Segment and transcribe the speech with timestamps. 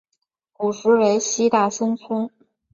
[0.53, 2.27] 古时为西大森村。